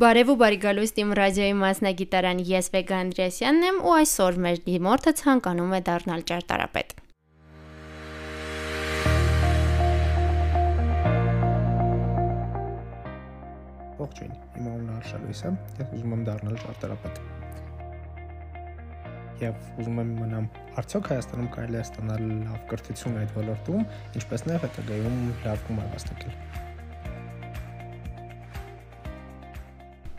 [0.00, 5.12] Բարև ու բարի գալուստ իմ ռադիոյի մասնագիտարան ես Վեգա Անդրեասյանն եմ ու այսօր մեր դիմորդը
[5.18, 6.94] ցանկանում է դառնալ ճարտարապետ։
[13.98, 15.52] Ողջույն, իմ անունը Արշա Լույս է,
[15.82, 17.22] ես ուզում եմ դառնալ ճարտարապետ։
[19.44, 20.48] Եվ ուզում եմ մնամ
[20.80, 23.86] արդյոք Հայաստանում կարելի է ստանալ լավ կրթություն այդ ոլորտում,
[24.22, 26.68] ինչպես նաև հետագայում լավ գումար վաստակել։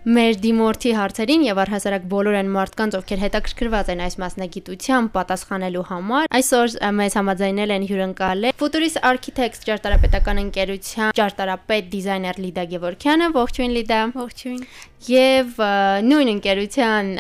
[0.02, 6.30] Մեր դիմորդի հարցերին եւ առհասարակ բոլոր այն մարդկանց, ովքեր հետաքրքրված են այս մասնագիտությամբ պատասխանելու համար,
[6.40, 14.00] այսօր մեզ համաձայնել են հյուրընկալել Futuris Architects ճարտարապետական ընկերության ճարտարապետ դիզայներ Լիդա Գևորքյանը, ողջույն Լիդա։
[14.18, 14.64] Ողջույն։
[15.12, 15.62] Եվ
[16.10, 17.12] նույն ընկերության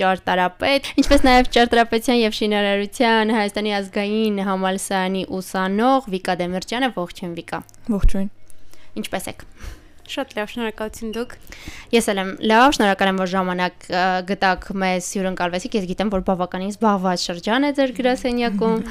[0.00, 7.62] ճարտարապետ, ինչպես նաև ճարտարապետության եւ շինարարության Հայաստանի ազգային համալսարանի ուսանող Վիկա Դեմիրճյանը, ողջույն Վիկա։
[8.00, 8.32] Ողջույն։
[9.00, 9.46] Ինչպե՞ս եք։
[10.10, 11.34] Շատ լավ, շնորհակալություն դուք։
[11.94, 13.86] Ես էլ եմ լավ, շնորհակալ եմ, որ ժամանակ
[14.30, 18.82] գտաք մեզ հյուրընկալվեցիք։ Ես գիտեմ, որ բավականին զբաղված շրջան է ձեր գրասենյակում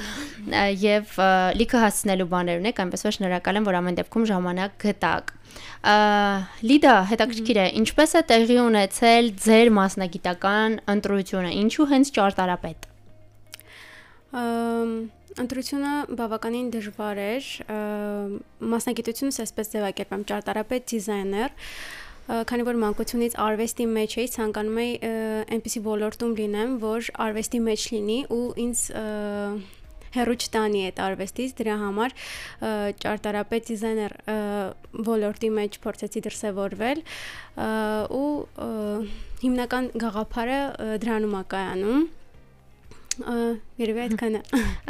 [0.85, 1.19] եւ
[1.59, 5.35] լիքը հասցնելու բաներ ունեք, այնպես որ շնորհակալ եմ, որ ամեն դեպքում ժամանակ գտաք։
[6.69, 12.89] Լիդա, հետաքրքիր է, ինչպես է տեղի ունեցել ձեր մասնագիտական ընտրությունը, ինչու հենց ճարտարապետ։
[14.39, 14.91] Ամ
[15.37, 17.47] Ընտրությունը բավականին դժվար էր։
[18.73, 21.53] Մասնագիտությունս այսպես ձևակերպեմ՝ ճարտարապետ, դիզայներ,
[22.49, 24.91] քանի որ մանկությունից արվեստի մեջ էի, ցանկանում էի
[25.57, 28.83] այնպիսի ոլորտում լինեմ, որ արվեստի մեջ լինի ու ինձ
[30.09, 32.15] հերոչ տանի այդ արվեստից դրա համար
[33.03, 34.15] ճարտարապետ դիզայներ
[35.09, 37.03] ոլորտի մեջ փորձեցի դրսևորվել
[38.19, 38.31] ու
[39.43, 40.61] հիմնական գաղափարը
[41.05, 42.07] դրանում է կայանում
[43.79, 44.39] Երևի այդքանը։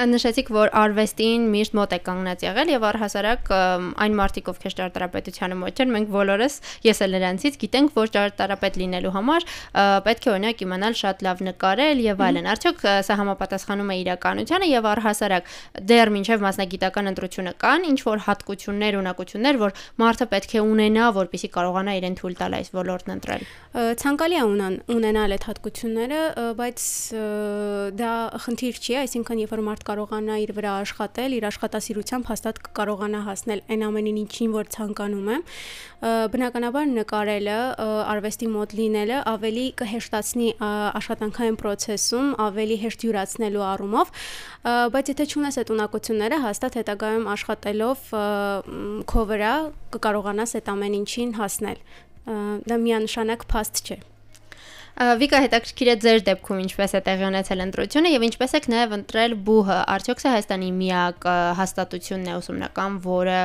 [0.10, 5.82] Նշեցիք, որ արվեստին միշտ մոտ է կանգնած եղել եւ առհասարակ այն մարտիկ, ովքեր ճարտարապետությանը մոտ
[5.84, 9.48] են, մենք բոլորս, ես էլ նրանցից գիտենք, որ ճարտարապետ լինելու համար
[10.10, 14.90] պետք է օրինակ իմանալ շատ լավ նկարել եւ այլն։ Արդյոք սա համապատասխանում է իրականությանը եւ
[14.90, 15.54] առհասարակ
[15.90, 21.50] դեռ մինչեւ մասնագիտական ընտրությունը կան ինչ որ հատկություններ, ունակություններ, որ մարդը պետք է ունենա, որպեսզի
[21.60, 23.48] կարողանա իրեն թույլ տալ այս ոլորտն ընտրել։
[24.00, 24.44] Ցանկալի է
[24.98, 26.22] ունենալ այդ հատկությունները,
[26.60, 26.86] բայց
[28.00, 28.14] դա
[28.44, 33.62] խնդիր չի, այսինքն երբ որ մարդ կարողանա իր վրա աշխատել, իր աշխատասիրությամբ հաստատ կկարողանա հասնել
[33.76, 35.38] այն ամենին, ինչին որ ցանկանում է,
[36.34, 37.60] բնականաբար նկարելը,
[38.14, 44.14] արվեստի մոտ լինելը ավելի կհեշտացնի աշխատանքային process-ում, ավելի հեշտ յուրացնելու առումով,
[44.96, 48.06] բայց եթե չունես այդ ունակությունները, հաստատ հետագայում աշխատելով
[49.10, 49.56] քո վրա
[49.96, 51.84] կկարողանաս այդ ամեն ինչին հասնել
[52.70, 54.00] դա միանշանակ փաստ չէ։
[55.00, 59.36] Վիկա հետաքրքիր է ձեր դեպքում ինչպես է տեղի ունեցել ընտրությունը եւ ինչպես եք նաեւ ընտրել
[59.48, 61.28] բուհը։ Արդյոք սա Հայաստանի միակ
[61.60, 63.38] հաստատությունն է ուսումնական, որը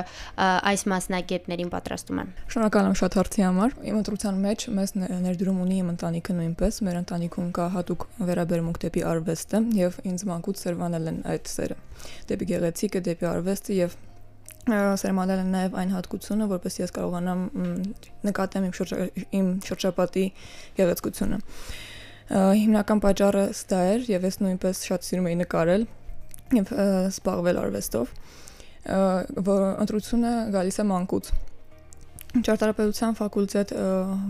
[0.42, 4.94] այս մասնագետներին պատրաստում է։ Շնորհակալ եմ շատ հարցի համար։ Իմ ընտրության մեջ մեզ
[5.28, 10.64] ներդրում ունի իմ ընտանիքը նույնպես։ Մեր ընտանիքում կա հատուկ վերաբերմունք դեպի արվեստը եւ ինձ մանկուց
[10.64, 11.78] սերվանել են այդ սերը։
[12.34, 13.96] Դեպի գեղեցիկը, դեպի արվեստը եւ
[14.64, 17.40] սերմանել են նաև այն հատկությունը, որպես ես կարողանամ
[18.28, 18.98] նկատեմ իմ շրջա,
[19.38, 20.24] իմ շրջապատի
[20.78, 21.40] գեղեցկությունը։
[22.34, 25.88] Հիմնական պատճառը սա էր եւ ես նույնպես շատ սիրում էի նկարել
[26.54, 28.14] եւ զբաղվել արվեստով,
[29.48, 31.34] որ ընտրությունը գալիս է մանկուց
[32.34, 33.72] Ճարտարապետության ֆակուլտետ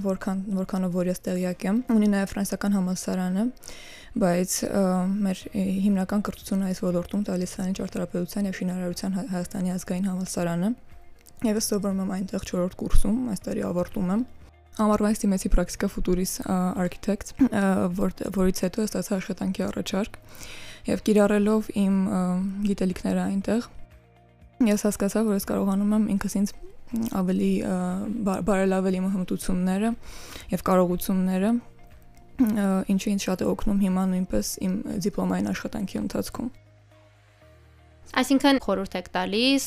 [0.04, 3.44] որքան որքանով որ ես տեղյակ եմ, ունի նաև ֆրանսիական համալսարանը,
[4.14, 4.52] բայց
[5.24, 10.70] մեր հիմնական կրթությունը այս ոլորտում տալիս է ճարտարապետության եւ շինարարության Հայաստանի ազգային համալսարանը։
[11.44, 14.22] Եվ ես սովորում եմ այնտեղ 4-րդ կուրսում, այս տարի ավարտում եմ։
[14.84, 15.88] Ամառվա ստիմեցի պրակտիկա
[16.84, 17.34] Architects,
[17.98, 20.16] որ որից հետո ստացա աշխատանքի առաջարկ
[20.84, 21.98] եւ կիրառելով իմ
[22.64, 23.68] գիտելիքները այնտեղ
[24.68, 26.52] ես հասկացա, որ ես կարողանում եմ ինքս ինձ
[27.18, 27.52] ավելի
[28.24, 29.92] բարելավել իմ հմտությունները
[30.54, 31.50] եւ կարողությունները
[32.34, 36.52] ինչը ինձ շատ է օգնում հիմա նույնպես իմ դիպլոմային աշխատանքի ընթացքում
[38.14, 39.64] Այսինքն խորհուրդ եք տալիս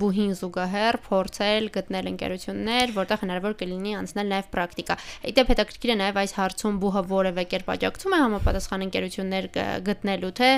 [0.00, 4.96] բուհին զուգահեռ փորձել գտնել ընկերություններ, որտեղ հնարավոր կլինի անցնել նաև պրակտիկա։
[5.30, 9.48] Իդեպ հետաքրքիր է նաև այս հարցում բուհը որևէ կերպ աջակցում է համապատասխան ընկերություններ
[9.86, 10.50] գտնելու, թե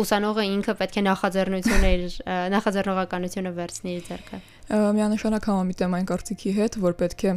[0.00, 2.10] ուսանողը ինքը պետք է նախաձեռնություններ,
[2.56, 7.34] նախաձեռնողականությունը վերցնի իր ձեռքը։ Միանշանակ համամիտ եմ այն կարծիքի հետ, որ պետք է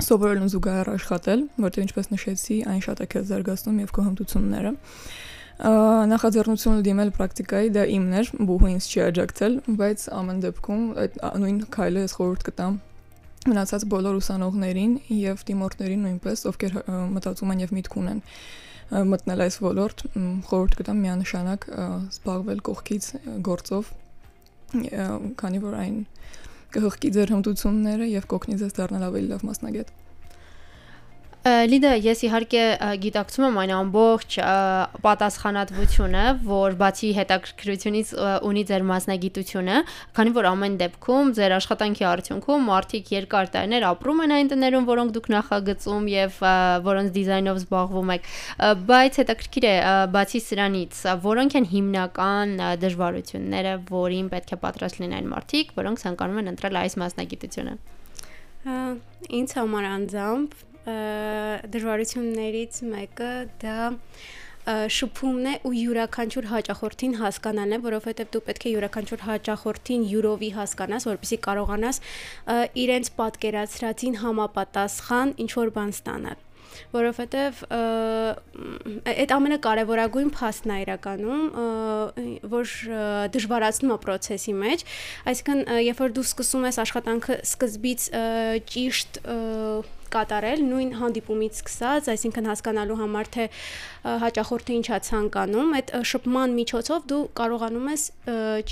[0.00, 4.72] սովորելուն զուգահեռ աշխատել, որտեղ ինչպես նշեցի, այն շատ է քեզ զարգացնում եւ քո հմտությունները
[5.62, 11.60] նախաձեռնությունը դիմել պրակտիկայի դա իմն էր, բուհու ինձ չի աջակցել, բայց ամեն դեպքում այդ նույն
[11.76, 12.78] քայլը ես խորհուրդ կտամ
[13.52, 16.76] մնացած բոլոր ուսանողներին եւ դիմորդներին նույնպես, ովքեր
[17.14, 18.20] մտածում են եւ միտք ունեն
[19.12, 20.02] մտնել այս ոլորտ,
[20.50, 21.66] խորհուրդ կտամ միանշանակ
[22.12, 23.06] զբաղվել կողքից
[23.46, 23.92] գործով,
[25.42, 25.96] քանի որ այն
[26.72, 29.90] կհղկի ձեր հմտությունները եւ կօգնի ձեզ դառնալ ավելի լավ մասնագետ։
[31.42, 32.60] Լիդա, ես իհարկե
[33.02, 34.34] գիտակցում եմ այն ամբողջ
[35.02, 38.12] պատասխանատվությունը, որ բացի հետաքրքրությունից
[38.46, 39.80] ունի ձեր մասնագիտությունը,
[40.14, 45.14] քանի որ ամեն դեպքում ձեր աշխատանքի արդյունքում մարդիկ երկար տարիներ ապրում են այն տներում, որոնք
[45.18, 46.40] դուք նախագծում եւ
[46.86, 48.32] որոնց դիզայնով զբաղվում եք,
[48.86, 49.76] բայց հետաքրքիր է
[50.14, 56.52] բացի սրանից, որոնք են հիմնական դժվարությունները, որին պետք է պատրաստ լինեն մարդիկ, որոնք ցանկանում են
[56.54, 57.80] ընտրել այս մասնագիտությունը։
[59.42, 63.32] Ինձ համար անձամբ դժվարություններից մեկը
[63.62, 63.76] դա
[64.62, 71.06] շփումն է ու յուրաքանչյուր հաճախորդին հասկանալն է, որովհետև դու պետք է յուրաքանչյուր հաճախորդին յուրովի հասկանաս,
[71.10, 72.00] որպեսզի կարողանաս
[72.84, 76.48] իրենց պատկերացրածին համապատասխան ինչ որ բան ստանալ
[76.92, 77.58] որովհետև
[79.12, 81.42] այդ ամենակարևորագույն փաստն է իրականում,
[82.52, 82.72] որ
[83.34, 84.84] դժվարացնում է process-ի մեջ,
[85.32, 88.06] այսինքն երբ որ դու սկսում ես աշխատանքը սկզբից
[88.72, 89.20] ճիշտ
[90.12, 93.48] կատարել նույն հանդիպումից սկսած, այսինքն հասկանալու համար թե
[94.22, 98.06] հաճախորդը ինչա ցանկանում, այդ շփման միջոցով դու կարողանում ես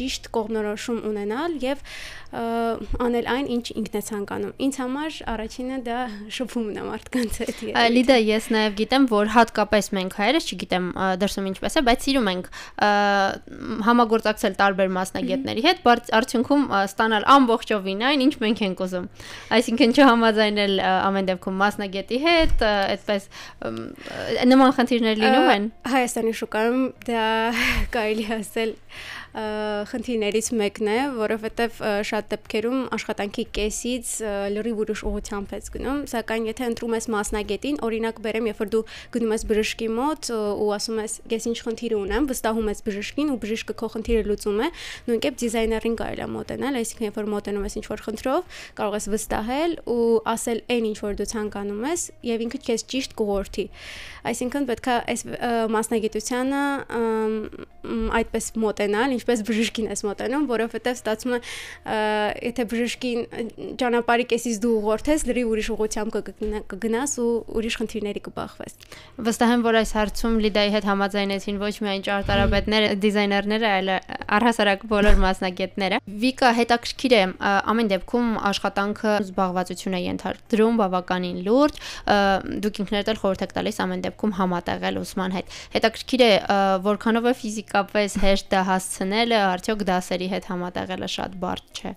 [0.01, 1.85] ճիշտ կողմնորոշում ունենալ եւ
[2.31, 5.99] անել այն, ինչ ինքն է ցանկանում։ Ինձ համար առաջինը դա
[6.31, 10.87] շփումն է մարդկանց հետ։ Լիդա, ես նաև գիտեմ, որ հատկապես մենք հայերս, չգիտեմ
[11.23, 12.51] դրսում ինչպես է, բայց սիրում ենք
[13.91, 19.11] համագործակցել տարբեր մասնագետների հետ, բայց արդյունքում ստանալ ամբողջովին այն, ինչ մենք ենք ուզում։
[19.59, 23.31] Այսինքն չհամաձայնել ամեն դեպքում մասնագետի հետ, այդպես
[24.51, 27.25] նման խնդիրներ լինում են։ Հայաստանի շուկայում դա
[27.97, 28.77] կարելի ասել
[29.31, 31.77] խնդիրներից մեկն է, որովհետև
[32.09, 34.09] շատ դեպքերում աշխատանքի կեսից
[34.57, 38.83] լրիվ ուրիշ ուղությամբ ես գնում, սակայն եթե ընտրում ես մասնագետին, օրինակ բերեմ, երբ որ դու
[39.15, 43.39] գնում ես բժշկի մոտ ու ասում ես, ես ինչ խնդիր ունեմ, վստահում ես բժշկին ու
[43.47, 44.69] բժիշկը քո խնդիրը լուծում է,
[45.07, 49.09] նույնքեւ դիզայներին կարելի է մոտենալ, այսինքն երբ որ մոտենում ես ինչ որ խնդրով, կարող ես
[49.15, 53.67] վստահել ու ասել այն ինչ որ դու ցանկանում ես եւ ինքը քեզ ճիշտ կուղորթի։
[54.31, 55.27] Այսինքն պետքա այս
[55.77, 56.63] մասնագիտությանը
[58.21, 61.41] այդպես մոտենալ, ինչպես բժշկին ես մոտենում, որովհետև ստացվում է
[62.51, 63.21] եթե բժշկին
[63.81, 66.19] ճանապարհի կեսից դու ուղղորդես, լրիվ ուրիշ ուղղությամբ
[66.71, 67.31] կգնաս ու
[67.61, 68.77] ուրիշ խնդիրների կբախվես։
[69.31, 73.91] Վստահ եմ, որ այս հարցում Լիդայի հետ համաձայնեցին ոչ միայն ճարտարապետները, դիզայներները, այլ
[74.41, 77.23] առհասարակ բոլոր մասնագետները։ Վիկա հետաքրքիր է
[77.71, 81.81] ամեն դեպքում աշխատանքը զբաղվածություն է ենթադրում բավականին լուրջ,
[82.65, 86.33] դուք ինքներդ էլ խորհուրդ եք տալիս ամեն դեպքում համատեղել ուսման հետ։ Հետաքրքիր է
[86.87, 87.35] որքանով է
[87.71, 91.93] ֆիզիկապես հեշտ դա հասցնելը, արդյոք դասերի հետ համատեղելը շատ բարդ չէ։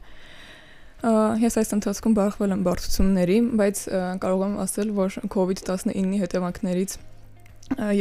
[1.42, 3.82] Ես այս ընթացքում բախվել եմ բարդությունների, բայց
[4.22, 6.96] կարող եմ ասել, որ COVID-19-ի հետևանքներից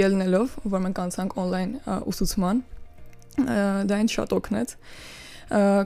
[0.02, 1.80] ելնելով, որ մենք անցանք on-line
[2.12, 2.62] ուսուցման,
[3.88, 4.76] դա ինձ շատ օգնեց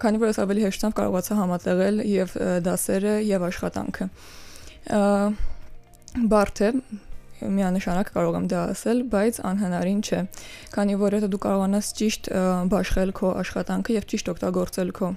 [0.02, 2.34] քանի որ ես ավելի հեշտությամբ կարողացա համատեղել եւ
[2.66, 4.06] դասերը եւ աշխատանքը
[6.34, 6.68] բարդ է
[7.40, 10.20] միանշանակ կարող եմ դա ասել, բայց անհնարին չէ,
[10.72, 12.30] քանի որ եթե դու կարողանաս ճիշտ
[12.72, 15.10] բաշխել քո աշխատանքը եւ ճիշտ օգտագործել քո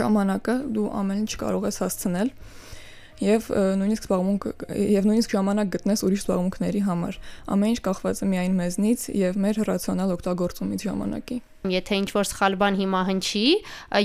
[0.00, 2.32] ժամանակը, դու ամեն ինչ կարող ես հասցնել
[3.22, 3.48] եւ
[3.80, 4.46] նույնիսկ զբաղմունք
[4.76, 7.18] եւ նույնիսկ ժամանակ գտնես ուրիշ զբաղմունքների համար։
[7.56, 12.56] Ամեն ինչ կախված է միայն մեզնից եւ մեր ռացիոնալ օգտագործումից ժամանակի։ Եթե ինչ որ սխալ
[12.60, 13.44] բան հիմա հնչի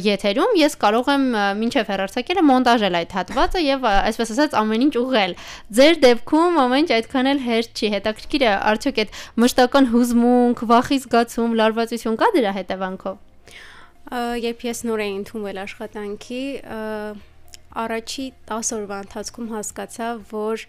[0.01, 1.25] եթերում, ես կարող եմ
[1.61, 5.35] մինչև հեռարձակելը մոնտաժել այդ հատվածը եւ այսպես ասած ամեն ինչ ուղղել։
[5.77, 10.97] Ձեր դեպքում ամեն ինչ այդքան էլ հերթ չի։ Հետաքրքիր է, արդյոք այդ մշտական հուզմունք, վախի
[11.05, 13.19] զգացում, լարվածություն կա դրա հետևանքով։
[14.41, 16.41] Երբ ես նոր էի ընդունվել աշխատանքի,
[17.85, 20.67] առաջի 10 օրվա ընթացքում հասկացա, որ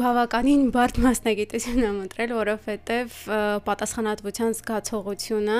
[0.00, 3.12] բավականին բարդ մասնագիտություն եմ ընտրել, որովհետև
[3.68, 5.58] պատասխանատվության զգացողությունը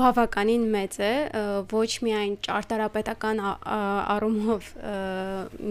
[0.00, 1.12] բավականին մեծ է,
[1.74, 4.72] ոչ միայն ճարտարապետական առումով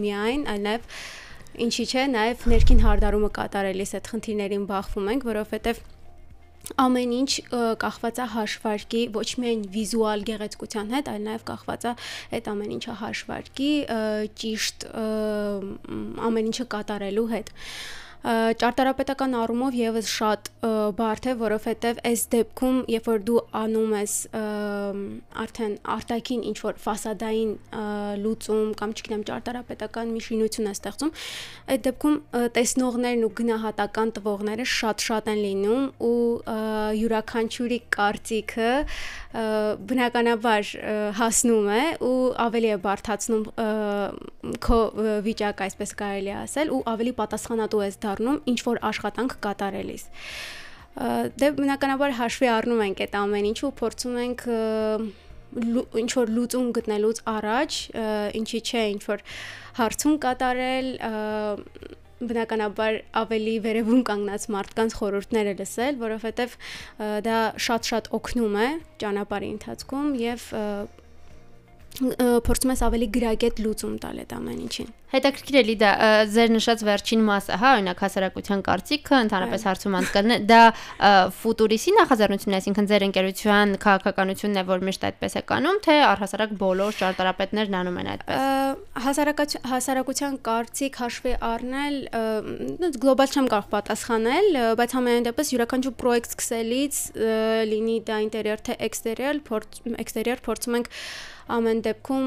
[0.06, 0.86] միայն, այլ նաև
[1.66, 5.82] ինչի՞ չէ, նաև ներքին հարդարումը կատարելիս այդ խնդիրներին բախվում ենք, որովհետև
[6.82, 7.32] ամեն ինչ
[7.82, 11.94] կախված է հաշվարկի ոչ միայն վիզուալ գեղեցկության հետ, այլ նաև կախված է
[12.38, 13.72] այդ ամեն ինչը հաշվարկի
[14.44, 14.88] ճիշտ
[16.30, 17.52] ամեն ինչը կատարելու հետ
[18.22, 20.50] ճարտարապետական առումով եւս շատ
[20.98, 24.16] բարդ է, որովհետեւ այս դեպքում, երբ որ դու անում ես
[25.42, 27.54] արդեն արտաքին ինչ որ ֆասադային
[28.22, 31.14] լուծում կամ չգիտեմ ճարտարապետական մի շինություն է ստեղծում,
[31.74, 32.18] այդ դեպքում
[32.58, 36.22] տեսնողներն ու գնահատական տվողները շատ-շատ են լինում ու
[37.02, 38.72] յուրաքանչյուրի կարծիքը
[39.92, 40.72] բնականաբար
[41.18, 43.44] հասնում է ու ավելի է բարթացնում
[44.62, 44.80] քո
[45.26, 50.06] վիճակը, այսպես կարելի է ասել, ու ավելի պատասխանատու ես դառնում ինչ որ աշխատանք կատարելիս
[50.92, 54.42] դե բնականաբար հաշվի առնում ենք այդ ամեն ինչը ու փորձում ենք
[56.02, 57.80] ինչ որ լուծում գտնելուց առաջ
[58.40, 59.24] ինչի չէ ինչ որ
[59.80, 60.90] հարցում կատարել
[62.22, 66.56] բնականաբար ավելի վերևում կանգնած մարդկանց խորհուրդները լսել, որովհետև
[67.26, 68.68] դա շատ-շատ օգնում է
[69.02, 70.46] ճանապարհի ընթացքում եւ
[72.00, 75.88] փորձում ես ավելի գրագետ լուծում տալ այդ ամեն ինչին։ Հետաքրքիր է լիդա,
[76.32, 80.60] ձեր նշած վերջին մասը, հա, օրինակ հասարակության կարծիքը, ընդհանրապես հարցում անցկալն է, դա
[81.42, 86.54] ֆուտուրիսի նախաձեռնությունն է, այսինքն ձեր ընկերության քաղաքականությունն է, որ միշտ այդպես է կանում, թե առհասարակ
[86.62, 88.40] բոլոր ճարտարապետներն անում են այդպես։
[89.12, 91.98] Հասարակության հասարակության կարծիք հաշվի առնել,
[93.02, 94.48] գլոբալ չեմ կարող պատասխանել,
[94.80, 97.02] բայց համենայն դեպս յուրաքանչյուր պրոյեկտ սկսելից
[97.72, 99.44] լինի դա ինտերիեր թե էքստերիեր,
[100.06, 100.92] էքստերիեր փորձում ենք
[101.56, 102.26] ամեն դեպքում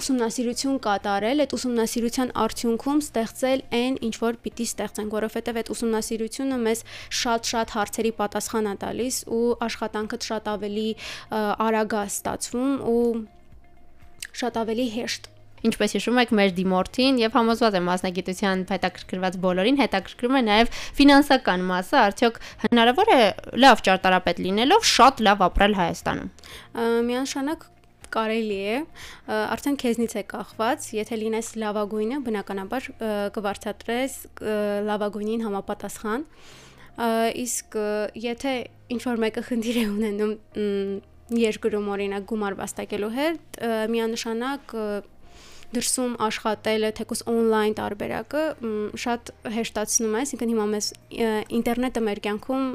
[0.00, 6.82] ուսումնասիրություն կատարել, այդ ուսումնասիրության արդյունքում ստեղծել այն, ինչ որ պիտի ստեղծենք, որովհետև այդ ուսումնասիրությունը մեզ
[7.20, 10.88] շատ-շատ հարցերի պատասխան է տալիս ու աշխատանքը շատ ավելի
[11.36, 13.00] արագ է ստացվում ու
[14.36, 15.32] շատ ավելի հեշտ
[15.66, 21.64] Ինչպես հիշում եք, մեր դիմորդին եւ համոզված եմ մասնագիտության հետաքրքրված բոլորին հետաքրքրում է նաեւ ֆինանսական
[21.70, 23.20] մասը, արդյոք հնարավոր է
[23.64, 26.28] լավ ճարտարապետ լինելով շատ լավ ապրել Հայաստանում։
[27.08, 27.66] Միանշանակ
[28.16, 28.76] կարելի է
[29.36, 32.88] արդեն քեզնից է կախված եթե լինես լավագույնը բնականաբար
[33.36, 34.16] կվարցատրես
[34.90, 36.24] լավագույնին համապատասխան
[37.46, 37.76] իսկ
[38.26, 38.54] եթե
[38.96, 40.32] ինչ որ մեկը խնդիր է ունենում
[41.36, 43.60] երկրում օրինակ գումար վաստակելու հետ
[43.92, 44.74] միանշանակ
[45.74, 48.42] դրսում աշխատելը թեկուս on-line տարբերակը
[49.02, 50.90] շատ հեշտացնում է, այսինքն հիմա մեզ
[51.58, 52.68] ինտերնետը մեր կյանքում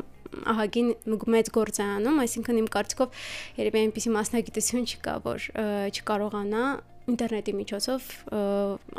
[0.52, 0.94] ահագին
[1.36, 3.20] մեծ գործ է անում, այսինքն իմ կարծիքով
[3.62, 5.50] երևի այնպիսի մասնագիտություն չկա, որ
[5.92, 6.64] չկարողանա
[7.12, 8.08] ինտերնետի միջոցով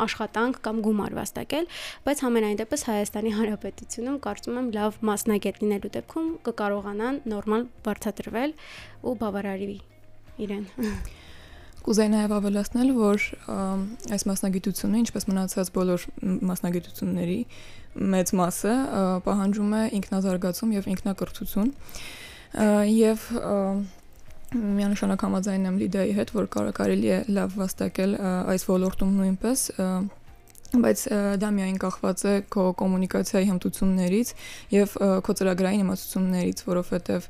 [0.05, 1.69] աշխատանք կամ գումար վաստակել,
[2.07, 8.57] բայց համենայն դեպս Հայաստանի Հանրապետությունում կարծում եմ լավ մասնագետ լինելու դեպքում կկարողանան նորմալ բարձրատրվել
[9.07, 9.79] ու բավարարի
[10.43, 10.67] իրեն։
[11.83, 13.25] Կուզեի նաև ավելացնել, որ
[14.15, 16.05] այս մասնագիտությունը, ինչպես մնացած բոլոր
[16.53, 17.39] մասնագիտությունների,
[18.13, 18.75] մեծ մասը
[19.27, 21.73] պահանջում է ինքնազարգացում եւ ինքնակրթություն
[22.93, 23.27] եւ
[24.53, 28.17] միանշանակ համաձայն եմ լիդայի հետ, որ կարելի է լավ վաստակել
[28.53, 29.67] այս ոլորտում նույնպես
[30.73, 31.01] բայց
[31.41, 34.33] դա միայն կախված է քո կոմունիկացիայի հմտություններից
[34.73, 34.95] եւ
[35.27, 37.29] քո ծրագրային իմացություններից, որովհետեւ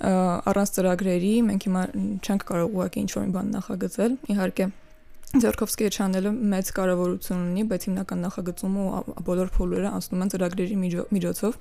[0.00, 1.82] առանց ծրագրերի մենք հիմա
[2.24, 4.66] չենք կարող ուղղակի ինչ-որ բան նախագծել։ Իհարկե
[5.30, 10.78] Ձերքով սկեչ անելը մեծ կարևորություն ունի, բայց հիմնական նախագծումը ու բոլոր փուլերը անցնում են ծրագրերի
[11.14, 11.58] միջոցով։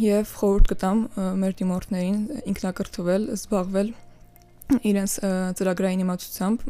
[0.00, 1.00] Եվ խորհուրդ կտամ
[1.40, 2.20] մեր դիմորդներին
[2.52, 3.90] ինքնակրթվել, զբաղվել
[4.90, 5.16] իրենց
[5.58, 6.62] ծրագրային իմացությամբ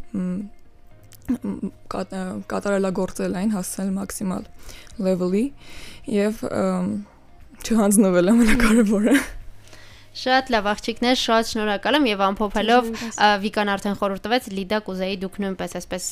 [2.54, 4.48] կատարելագործել այն հասնել մաքսիմալ
[5.04, 5.44] level-ի
[6.16, 6.40] եւ
[7.60, 9.18] չհանձնվել ամենակարևորը։
[10.10, 12.88] Շատ լավ աղջիկներ, շատ շնորհակալ եմ եւ ամփոփելով
[13.44, 16.06] Վիկան արդեն խորհուրդ տվեց, Լիդա կուզեի դուք նույնպես այսպես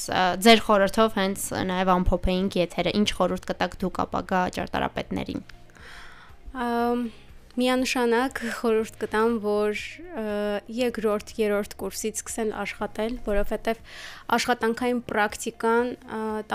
[0.47, 5.43] ձեր խորհրդով հենց նաեւ ամփոփեինք եթերը։ Ինչ խորհուրդ կտաք դուք ապագա ճարտարապետներին։
[7.59, 9.81] Միանշանակ խորհուրդ կտամ, որ
[10.79, 13.81] երկրորդ, երրորդ կուրսից սկսեն աշխատել, որովհետև
[14.39, 15.91] աշխատանքային պրակտիկան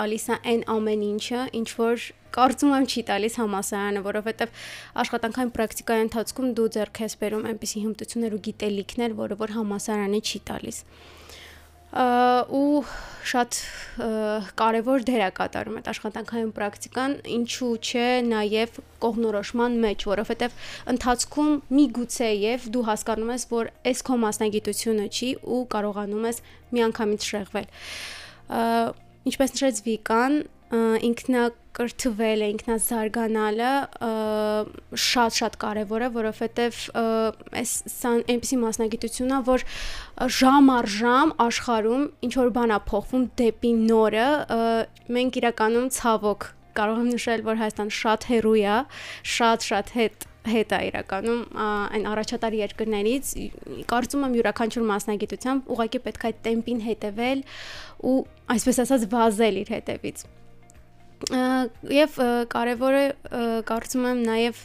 [0.00, 4.62] տալիս է այն ամեն ինչը, ինչ որ կարծում եմ չի տալիս համասարանը, որովհետև
[5.04, 10.40] աշխատանքային պրակտիկայի ընթացքում դու ձեռք ես բերում այնպիսի հմտություններ ու գիտելիքներ, որը որ համասարանը չի
[10.50, 10.78] տալիս
[11.94, 12.82] ու
[13.30, 13.58] շատ
[14.58, 20.56] կարևոր դեր է կատարում այդ աշխատանքային պրակտիկան, ինչու չէ նաև կողնորոշման մեջ, որովհետև
[20.90, 26.42] ընթացքում միգուցե եւ դու հասկանում ես, որ այս քո մասնագիտությունը չի ու կարողանում ես
[26.74, 27.68] միանգամից շեղվել։
[29.30, 30.40] Ինչպես նշեց Վիկան,
[30.74, 33.70] ինքնակրթվել է, ինքնազարգանալը
[35.04, 36.82] շատ-շատ կարևոր է, որովհետև
[37.60, 37.72] այս
[38.10, 39.64] այնպիսի մասնագիտությունն է, որ
[40.38, 44.28] ժամ առ ժամ աշխարհում ինչ որ բան է փոխվում դեպի նորը,
[45.18, 48.78] մենք իրականում ցավոք կարող եմ նշել, որ Հայաստան շատ հերույ է,
[49.34, 53.30] շատ-շատ հետ հետ է իրականում այն առաջատար երկրներից
[53.88, 57.44] կարծում եմ յուրաքանչյուր մասնագիտությամբ ուղղակի պետք է այդ տեմպին հետևել
[58.12, 58.16] ու
[58.54, 60.26] այսպես ասած վազել իր հետևից
[61.32, 62.16] եւ
[62.52, 63.04] կարևորը
[63.68, 64.62] կարծում եմ նաեւ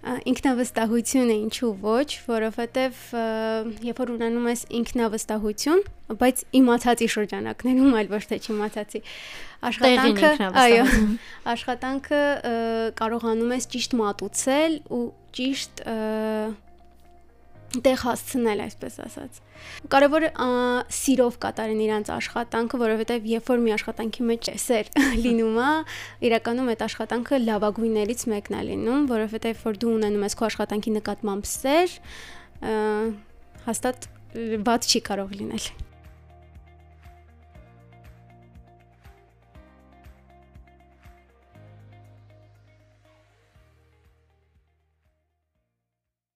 [0.00, 3.00] ինքնավստահությունը ինչու ոչ, որովհետև
[3.84, 5.82] երբ որ ունենում ես ինքնավստահություն,
[6.22, 9.02] բայց իմացածի շրջանակներում այլ ոչ թե չիմացածի
[9.70, 10.32] աշխատանքը,
[10.64, 10.86] այո,
[11.52, 12.22] աշխատանքը
[12.96, 15.04] կարողանում ես ճիշտ մատուցել ու
[15.36, 15.84] ճիշտ
[17.70, 19.36] տեղ հասցնել, այսպես ասած։
[19.92, 20.24] Կարևոր
[20.96, 24.90] սիրով կատարեն իրանց աշխատանքը, որովհետև երբ որ մի աշխատանքի մեջ սեր
[25.24, 25.68] լինում է,
[26.30, 31.52] իրականում այդ աշխատանքը լավագույններից մեկն է լինում, որովհետև որ դու ունենում ես քո աշխատանքի նկատմամբ
[31.52, 31.94] սեր,
[33.70, 34.10] հաստատ
[34.66, 35.70] ված չի կարող լինել։